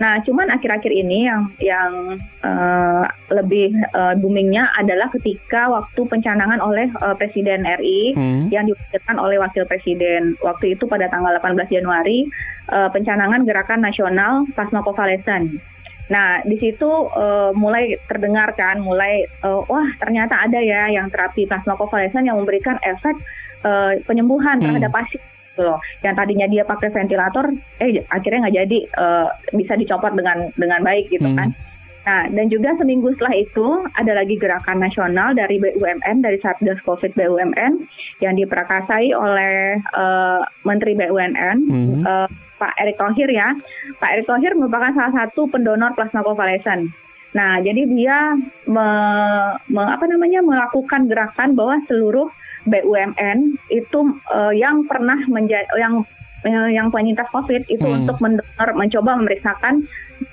Nah, 0.00 0.16
cuman 0.24 0.48
akhir-akhir 0.48 0.88
ini 0.88 1.28
yang 1.28 1.52
yang 1.60 2.16
uh, 2.40 3.04
lebih 3.28 3.76
uh, 3.92 4.16
boomingnya 4.16 4.72
adalah 4.80 5.12
ketika 5.12 5.68
waktu 5.68 6.00
pencanangan 6.08 6.56
oleh 6.56 6.88
uh, 7.04 7.12
Presiden 7.12 7.68
RI 7.68 8.16
hmm. 8.16 8.48
yang 8.48 8.64
diwujudkan 8.64 9.20
oleh 9.20 9.36
Wakil 9.36 9.68
Presiden. 9.68 10.40
Waktu 10.40 10.72
itu 10.72 10.88
pada 10.88 11.04
tanggal 11.12 11.36
18 11.36 11.68
Januari 11.68 12.24
uh, 12.72 12.88
pencanangan 12.88 13.44
Gerakan 13.44 13.84
Nasional 13.84 14.48
Plasma 14.56 14.80
Konvalesen. 14.80 15.60
Nah, 16.10 16.42
di 16.48 16.56
situ 16.56 16.88
uh, 17.12 17.52
mulai 17.52 17.94
terdengar 18.08 18.56
kan, 18.56 18.80
mulai 18.80 19.28
uh, 19.44 19.62
wah 19.68 19.86
ternyata 20.00 20.48
ada 20.48 20.58
ya 20.58 20.90
yang 20.90 21.06
terapi 21.06 21.46
plasma 21.46 21.78
konvalesen 21.78 22.26
yang 22.26 22.34
memberikan 22.34 22.80
efek 22.82 23.14
uh, 23.62 23.94
penyembuhan 24.08 24.58
hmm. 24.58 24.64
terhadap 24.64 24.90
pasien 24.90 25.22
gitu 25.60 25.68
loh. 25.68 25.78
Yang 26.00 26.14
tadinya 26.16 26.46
dia 26.48 26.64
pakai 26.64 26.88
ventilator, 26.88 27.52
eh 27.84 28.00
akhirnya 28.08 28.48
nggak 28.48 28.56
jadi 28.64 28.78
uh, 28.96 29.28
bisa 29.52 29.76
dicopot 29.76 30.16
dengan 30.16 30.48
dengan 30.56 30.80
baik 30.80 31.12
gitu 31.12 31.28
hmm. 31.28 31.36
kan. 31.36 31.50
Nah, 32.00 32.24
dan 32.32 32.48
juga 32.48 32.72
seminggu 32.80 33.12
setelah 33.12 33.36
itu 33.36 33.66
ada 33.92 34.16
lagi 34.16 34.40
gerakan 34.40 34.80
nasional 34.80 35.36
dari 35.36 35.60
BUMN, 35.60 36.24
dari 36.24 36.40
Satgas 36.40 36.80
COVID 36.88 37.12
BUMN 37.12 37.72
yang 38.24 38.34
diperakasai 38.40 39.12
oleh 39.12 39.76
uh, 39.92 40.40
Menteri 40.64 40.96
BUMN, 40.96 41.56
hmm. 41.68 42.00
uh, 42.08 42.24
Pak 42.56 42.72
Erick 42.80 42.96
Thohir 42.96 43.28
ya. 43.28 43.52
Pak 44.00 44.16
Erick 44.16 44.26
Thohir 44.26 44.56
merupakan 44.56 44.96
salah 44.96 45.12
satu 45.12 45.44
pendonor 45.52 45.92
plasma 45.92 46.24
konvalesen. 46.24 46.88
Nah, 47.30 47.62
jadi 47.62 47.86
dia 47.86 48.34
me, 48.66 48.88
me, 49.70 49.82
apa 49.86 50.04
namanya 50.10 50.42
melakukan 50.42 51.06
gerakan 51.06 51.54
bahwa 51.54 51.78
seluruh 51.86 52.26
BUMN 52.66 53.56
itu 53.72 54.00
uh, 54.28 54.52
yang 54.52 54.84
pernah 54.84 55.16
menjadi 55.30 55.64
yang 55.78 56.04
uh, 56.44 56.70
yang 56.70 56.92
penyintas 56.92 57.28
COVID 57.32 57.70
itu 57.70 57.86
hmm. 57.86 58.04
untuk 58.04 58.16
mendonor, 58.20 58.68
mencoba 58.76 59.16
memeriksakan 59.16 59.86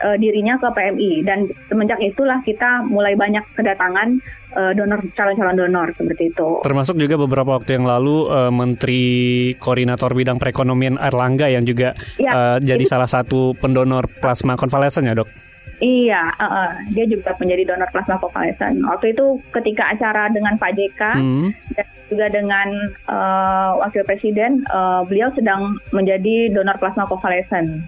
uh, 0.03 0.17
dirinya 0.19 0.59
ke 0.59 0.67
PMI 0.67 1.11
dan 1.23 1.47
semenjak 1.71 1.99
itulah 2.03 2.39
kita 2.43 2.83
mulai 2.87 3.15
banyak 3.15 3.43
kedatangan 3.55 4.19
uh, 4.55 4.71
donor 4.75 4.99
calon-calon 5.15 5.55
donor 5.55 5.87
seperti 5.95 6.33
itu. 6.35 6.49
Termasuk 6.63 6.99
juga 6.99 7.15
beberapa 7.15 7.55
waktu 7.59 7.79
yang 7.79 7.87
lalu 7.87 8.27
uh, 8.27 8.51
Menteri 8.51 9.03
Koordinator 9.55 10.11
Bidang 10.11 10.41
Perekonomian 10.41 10.99
Erlangga 10.99 11.47
yang 11.47 11.63
juga 11.63 11.95
ya, 12.19 12.31
uh, 12.33 12.57
jadi 12.59 12.83
itu, 12.83 12.91
salah 12.91 13.07
satu 13.07 13.55
pendonor 13.55 14.11
plasma 14.19 14.59
konvalesen 14.59 15.07
ya 15.07 15.15
dok. 15.15 15.46
Iya, 15.77 16.33
uh, 16.41 16.45
uh, 16.45 16.71
dia 16.89 17.05
juga 17.05 17.37
menjadi 17.37 17.69
donor 17.69 17.89
plasma 17.93 18.17
konvalesen. 18.17 18.81
Waktu 18.81 19.13
itu 19.13 19.37
ketika 19.53 19.93
acara 19.93 20.25
dengan 20.33 20.57
Pak 20.57 20.73
JK 20.73 21.01
hmm. 21.21 21.47
dan 21.77 21.87
juga 22.09 22.25
dengan 22.33 22.67
uh, 23.05 23.77
Wakil 23.85 24.01
Presiden, 24.09 24.65
uh, 24.73 25.05
beliau 25.05 25.29
sedang 25.37 25.77
menjadi 25.93 26.49
donor 26.49 26.81
plasma 26.81 27.05
konvalesen, 27.05 27.85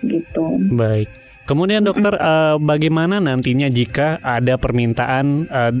gitu. 0.00 0.56
Baik. 0.72 1.12
Kemudian 1.44 1.84
dokter, 1.84 2.16
hmm. 2.16 2.24
uh, 2.24 2.56
bagaimana 2.56 3.20
nantinya 3.20 3.68
jika 3.68 4.16
ada 4.24 4.56
permintaan 4.56 5.44
uh, 5.50 5.74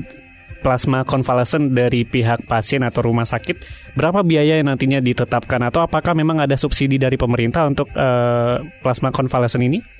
plasma 0.60 1.08
konvalesen 1.08 1.72
dari 1.72 2.04
pihak 2.04 2.44
pasien 2.44 2.84
atau 2.84 3.00
rumah 3.00 3.24
sakit, 3.24 3.64
berapa 3.96 4.20
biaya 4.20 4.60
yang 4.60 4.68
nantinya 4.68 5.00
ditetapkan 5.00 5.64
atau 5.64 5.88
apakah 5.88 6.12
memang 6.12 6.44
ada 6.44 6.52
subsidi 6.60 7.00
dari 7.00 7.16
pemerintah 7.16 7.64
untuk 7.64 7.88
uh, 7.96 8.60
plasma 8.84 9.08
konvalesen 9.08 9.64
ini? 9.64 9.99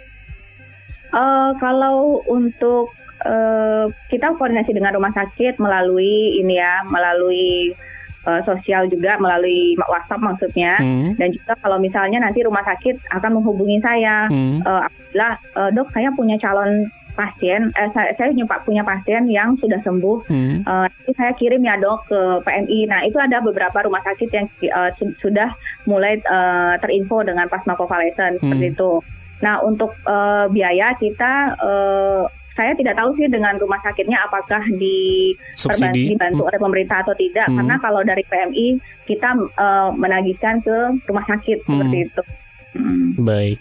Uh, 1.10 1.50
kalau 1.58 2.22
untuk 2.30 2.94
uh, 3.26 3.90
kita 4.10 4.34
koordinasi 4.38 4.74
dengan 4.74 4.94
rumah 4.94 5.10
sakit 5.10 5.58
melalui 5.58 6.38
ini 6.38 6.62
ya, 6.62 6.86
melalui 6.86 7.74
uh, 8.26 8.40
sosial 8.44 8.88
juga 8.90 9.16
melalui 9.16 9.76
WhatsApp 9.78 10.20
maksudnya 10.20 10.76
hmm. 10.80 11.16
dan 11.16 11.28
juga 11.32 11.52
kalau 11.60 11.78
misalnya 11.80 12.20
nanti 12.20 12.44
rumah 12.44 12.64
sakit 12.64 13.00
akan 13.16 13.40
menghubungi 13.40 13.80
saya 13.80 14.28
hmm. 14.28 14.64
uh, 14.64 14.84
uh, 15.56 15.70
dok 15.72 15.88
saya 15.92 16.12
punya 16.12 16.36
calon 16.40 16.88
pasien 17.18 17.68
eh, 17.76 17.90
saya, 17.92 18.14
saya 18.16 18.32
punya 18.64 18.80
pasien 18.86 19.28
yang 19.28 19.58
sudah 19.58 19.76
sembuh 19.82 20.24
hmm. 20.30 20.56
uh, 20.64 20.86
saya 21.12 21.34
kirim 21.36 21.60
ya 21.60 21.76
dok 21.76 22.06
ke 22.08 22.20
PMI 22.46 22.80
nah 22.88 23.00
itu 23.04 23.18
ada 23.20 23.42
beberapa 23.42 23.84
rumah 23.84 24.00
sakit 24.06 24.28
yang 24.30 24.46
uh, 24.72 24.90
sudah 25.20 25.52
mulai 25.84 26.22
uh, 26.30 26.78
terinfo 26.80 27.20
dengan 27.26 27.50
plasma 27.50 27.76
konvalesen 27.76 28.38
hmm. 28.38 28.40
seperti 28.40 28.66
itu 28.72 28.90
Nah 29.40 29.60
untuk 29.64 29.92
uh, 30.04 30.46
biaya 30.52 30.96
kita 31.00 31.56
uh, 31.60 32.24
saya 32.58 32.76
tidak 32.76 32.98
tahu 32.98 33.16
sih 33.16 33.24
dengan 33.30 33.56
rumah 33.56 33.80
sakitnya 33.80 34.20
apakah 34.26 34.60
di 34.76 35.32
dibantu 36.12 36.44
oleh 36.44 36.60
pemerintah 36.60 37.00
atau 37.00 37.16
tidak 37.16 37.48
hmm. 37.48 37.56
karena 37.56 37.76
kalau 37.80 38.00
dari 38.04 38.20
PMI 38.26 38.66
kita 39.08 39.32
uh, 39.56 39.90
menagihkan 39.96 40.60
ke 40.60 40.76
rumah 41.08 41.24
sakit 41.24 41.64
hmm. 41.64 41.68
seperti 41.68 41.96
itu. 42.04 42.22
Hmm. 42.76 43.08
Baik. 43.22 43.58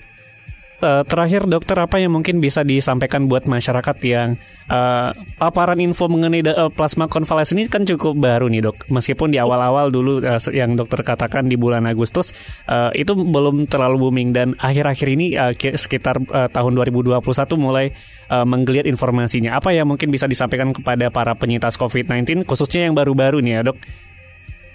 Uh, 0.79 1.03
terakhir 1.03 1.43
dokter 1.43 1.75
apa 1.75 1.99
yang 1.99 2.15
mungkin 2.15 2.39
bisa 2.39 2.63
disampaikan 2.63 3.27
buat 3.27 3.51
masyarakat 3.51 3.99
yang 4.07 4.39
uh, 4.71 5.11
paparan 5.35 5.75
info 5.83 6.07
mengenai 6.07 6.39
uh, 6.47 6.71
plasma 6.71 7.11
konvalesen 7.11 7.59
ini 7.59 7.67
kan 7.67 7.83
cukup 7.83 8.15
baru 8.15 8.47
nih 8.47 8.63
dok. 8.63 8.87
Meskipun 8.87 9.35
di 9.35 9.43
awal-awal 9.43 9.91
dulu 9.91 10.23
uh, 10.23 10.39
yang 10.55 10.79
dokter 10.79 11.03
katakan 11.03 11.51
di 11.51 11.59
bulan 11.59 11.83
Agustus 11.83 12.31
uh, 12.71 12.95
itu 12.95 13.11
belum 13.11 13.67
terlalu 13.67 14.07
booming 14.07 14.29
dan 14.31 14.55
akhir-akhir 14.55 15.07
ini 15.11 15.35
uh, 15.35 15.51
sekitar 15.55 16.15
uh, 16.31 16.47
tahun 16.47 16.71
2021 16.79 17.19
mulai 17.59 17.91
uh, 18.31 18.47
menggeliat 18.47 18.87
informasinya. 18.87 19.59
Apa 19.59 19.75
yang 19.75 19.91
mungkin 19.91 20.07
bisa 20.07 20.31
disampaikan 20.31 20.71
kepada 20.71 21.11
para 21.11 21.35
penyintas 21.35 21.75
COVID-19 21.75 22.47
khususnya 22.47 22.87
yang 22.87 22.95
baru-baru 22.95 23.43
nih 23.43 23.53
ya 23.59 23.61
dok? 23.67 23.77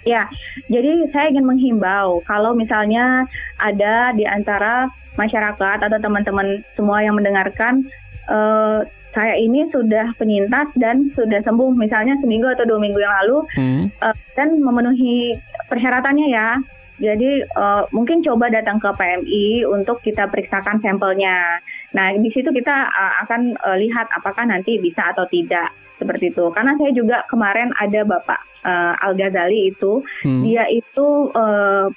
Ya, 0.05 0.29
jadi 0.69 1.09
saya 1.09 1.33
ingin 1.33 1.49
menghimbau 1.49 2.21
kalau 2.29 2.53
misalnya 2.53 3.25
ada 3.57 4.13
di 4.13 4.21
antara 4.21 4.85
masyarakat 5.17 5.81
atau 5.81 5.97
teman-teman 5.97 6.61
semua 6.77 7.01
yang 7.01 7.17
mendengarkan 7.17 7.89
uh, 8.29 8.85
saya 9.15 9.33
ini 9.39 9.65
sudah 9.71 10.11
penyintas 10.19 10.67
dan 10.75 11.09
sudah 11.15 11.39
sembuh 11.41 11.71
misalnya 11.73 12.19
seminggu 12.19 12.51
atau 12.51 12.67
dua 12.67 12.79
minggu 12.83 12.99
yang 12.99 13.15
lalu 13.23 13.37
hmm. 13.55 13.83
uh, 14.03 14.15
dan 14.35 14.59
memenuhi 14.59 15.33
persyaratannya 15.71 16.27
ya 16.29 16.49
Jadi 16.95 17.43
uh, 17.59 17.83
mungkin 17.91 18.23
coba 18.23 18.47
datang 18.47 18.79
ke 18.79 18.87
PMI 18.87 19.67
untuk 19.67 19.99
kita 19.99 20.31
periksakan 20.31 20.79
sampelnya. 20.79 21.59
Nah 21.91 22.15
di 22.15 22.31
situ 22.31 22.47
kita 22.55 22.71
uh, 22.87 23.13
akan 23.27 23.51
uh, 23.59 23.75
lihat 23.75 24.07
apakah 24.15 24.47
nanti 24.47 24.79
bisa 24.79 25.11
atau 25.11 25.27
tidak 25.27 25.75
seperti 25.97 26.31
itu. 26.31 26.45
Karena 26.51 26.75
saya 26.77 26.91
juga 26.91 27.23
kemarin 27.27 27.71
ada 27.79 28.03
Bapak 28.03 28.39
uh, 28.63 28.93
Al 28.99 29.13
Ghazali 29.15 29.71
itu, 29.71 30.03
hmm. 30.23 30.41
dia 30.43 30.67
itu 30.69 31.31
uh, 31.33 31.87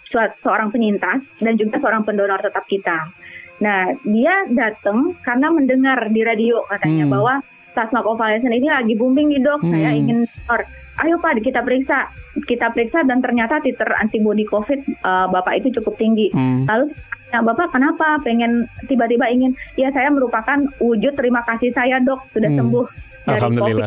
seorang 0.43 0.71
penyintas 0.71 1.23
dan 1.43 1.55
juga 1.59 1.78
seorang 1.83 2.07
pendonor 2.07 2.40
tetap 2.43 2.64
kita. 2.67 3.11
Nah 3.59 3.90
dia 4.07 4.47
datang 4.55 5.19
karena 5.26 5.50
mendengar 5.50 5.99
di 6.11 6.23
radio 6.23 6.62
katanya 6.71 7.05
hmm. 7.07 7.12
bahwa 7.12 7.35
plasma 7.75 8.00
konvalesen 8.02 8.50
ini 8.50 8.67
lagi 8.71 8.95
booming 8.99 9.31
nih 9.31 9.43
dok, 9.43 9.62
hmm. 9.62 9.71
saya 9.71 9.90
ingin 9.95 10.19
donor 10.26 10.62
ayo 11.07 11.14
Pak 11.23 11.38
kita 11.47 11.62
periksa, 11.62 12.11
kita 12.47 12.75
periksa 12.75 13.07
dan 13.07 13.23
ternyata 13.23 13.62
titer 13.62 13.87
antibodi 14.02 14.43
COVID 14.50 14.81
uh, 15.07 15.26
Bapak 15.31 15.62
itu 15.62 15.71
cukup 15.78 15.95
tinggi. 15.95 16.31
Hmm. 16.35 16.67
Lalu 16.67 16.90
ya 17.31 17.38
Bapak 17.45 17.71
kenapa 17.71 18.19
pengen 18.26 18.67
tiba-tiba 18.90 19.31
ingin? 19.31 19.55
Ya 19.78 19.95
saya 19.95 20.11
merupakan 20.11 20.59
wujud 20.83 21.14
terima 21.14 21.47
kasih 21.47 21.71
saya 21.71 22.02
dok 22.02 22.26
sudah 22.35 22.50
hmm. 22.50 22.59
sembuh 22.59 22.87
dari 23.29 23.41
COVID. 23.61 23.85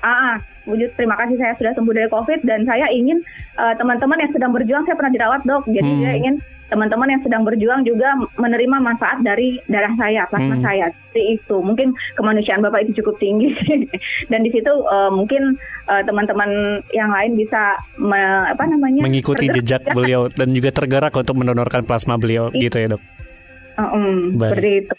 Ah, 0.00 0.08
ah, 0.08 0.34
wujud 0.64 0.90
terima 0.96 1.12
kasih 1.20 1.36
saya 1.36 1.52
sudah 1.60 1.72
sembuh 1.76 1.92
dari 1.92 2.08
COVID 2.08 2.40
dan 2.48 2.64
saya 2.64 2.88
ingin 2.88 3.20
uh, 3.60 3.76
teman-teman 3.76 4.16
yang 4.16 4.32
sedang 4.32 4.50
berjuang 4.56 4.88
saya 4.88 4.96
pernah 4.96 5.12
dirawat 5.12 5.44
dok, 5.44 5.68
jadi 5.68 5.90
hmm. 5.92 6.00
saya 6.00 6.14
ingin 6.16 6.34
teman-teman 6.70 7.10
yang 7.10 7.22
sedang 7.26 7.42
berjuang 7.42 7.82
juga 7.82 8.14
menerima 8.38 8.78
manfaat 8.78 9.20
dari 9.26 9.58
darah 9.66 9.90
saya, 9.98 10.24
plasma 10.30 10.56
hmm. 10.56 10.64
saya. 10.64 10.86
Seperti 10.94 11.22
itu. 11.36 11.56
Mungkin 11.58 11.92
kemanusiaan 12.14 12.62
Bapak 12.62 12.86
itu 12.86 13.02
cukup 13.02 13.18
tinggi 13.18 13.50
dan 14.30 14.46
di 14.46 14.50
situ 14.54 14.70
uh, 14.70 15.10
mungkin 15.10 15.58
uh, 15.90 16.02
teman-teman 16.06 16.80
yang 16.94 17.10
lain 17.10 17.34
bisa 17.34 17.74
me, 17.98 18.46
apa 18.46 18.62
namanya 18.70 19.02
mengikuti 19.02 19.50
jejak 19.50 19.82
beliau 19.90 20.30
dan 20.30 20.54
juga 20.54 20.70
tergerak 20.70 21.12
untuk 21.12 21.34
mendonorkan 21.34 21.82
plasma 21.82 22.14
beliau 22.14 22.54
gitu 22.54 22.78
ya, 22.78 22.88
Dok. 22.94 23.02
Uh, 23.74 23.82
um, 23.90 24.16
seperti 24.38 24.86
itu. 24.86 24.94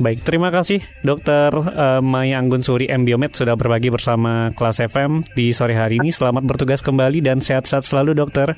Baik, 0.00 0.24
terima 0.24 0.48
kasih 0.48 0.80
Dokter 1.04 1.52
uh, 1.52 2.00
Maya 2.00 2.40
Anggun 2.40 2.64
Suri 2.64 2.88
M 2.88 3.04
Biomed 3.04 3.36
sudah 3.36 3.52
berbagi 3.60 3.92
bersama 3.92 4.48
kelas 4.56 4.80
FM 4.88 5.20
di 5.36 5.52
sore 5.52 5.76
hari 5.76 6.00
ini. 6.00 6.08
Selamat 6.08 6.48
bertugas 6.48 6.80
kembali 6.80 7.20
dan 7.20 7.44
sehat-sehat 7.44 7.84
selalu, 7.84 8.16
Dokter. 8.16 8.56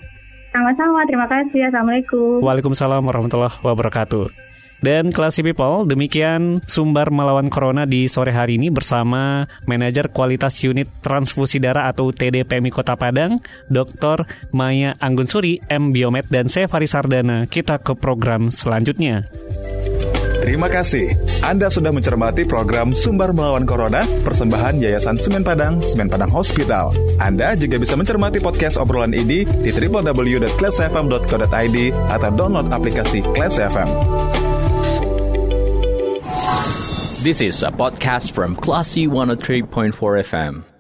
Sama-sama, 0.55 1.03
terima 1.11 1.27
kasih. 1.27 1.67
Assalamualaikum. 1.67 2.39
Waalaikumsalam 2.39 3.03
warahmatullahi 3.03 3.59
wabarakatuh. 3.67 4.31
Dan 4.79 5.11
Classy 5.11 5.43
People, 5.43 5.89
demikian 5.91 6.63
sumber 6.71 7.09
melawan 7.11 7.51
corona 7.51 7.89
di 7.89 8.07
sore 8.07 8.31
hari 8.31 8.61
ini 8.61 8.69
bersama 8.69 9.49
Manajer 9.65 10.13
Kualitas 10.15 10.61
Unit 10.63 10.87
Transfusi 11.01 11.59
Darah 11.59 11.91
atau 11.91 12.13
TDPMI 12.15 12.71
Kota 12.71 12.95
Padang, 12.95 13.41
Dr. 13.73 14.23
Maya 14.53 14.95
Anggun 15.03 15.27
Suri, 15.27 15.59
M. 15.73 15.91
Biomed, 15.91 16.29
dan 16.29 16.47
saya 16.47 16.69
Faris 16.69 16.93
Sardana. 16.93 17.49
Kita 17.49 17.81
ke 17.81 17.97
program 17.97 18.53
selanjutnya. 18.53 19.25
Terima 20.45 20.69
kasih. 20.69 21.09
Anda 21.41 21.73
sudah 21.73 21.89
mencermati 21.89 22.45
program 22.45 22.93
Sumber 22.93 23.33
Melawan 23.33 23.65
Corona, 23.65 24.05
persembahan 24.29 24.77
Yayasan 24.77 25.17
Semen 25.17 25.41
Padang, 25.41 25.81
Semen 25.81 26.13
Padang 26.13 26.29
Hospital. 26.29 26.93
Anda 27.17 27.57
juga 27.57 27.81
bisa 27.81 27.97
mencermati 27.97 28.45
podcast 28.45 28.77
obrolan 28.77 29.17
ini 29.17 29.49
di 29.49 29.73
www.classfm.co.id 29.73 31.79
atau 32.13 32.31
download 32.37 32.69
aplikasi 32.69 33.25
Class 33.33 33.57
FM. 33.57 33.89
This 37.25 37.41
is 37.41 37.65
a 37.65 37.73
podcast 37.73 38.37
from 38.37 38.53
Classy 38.53 39.09
103.4 39.09 39.97
FM. 40.29 40.74